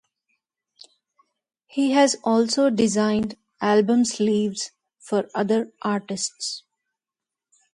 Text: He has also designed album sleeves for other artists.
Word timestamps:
He 1.67 1.91
has 1.91 2.15
also 2.23 2.71
designed 2.71 3.37
album 3.61 4.03
sleeves 4.03 4.71
for 4.97 5.29
other 5.35 5.73
artists. 5.83 6.63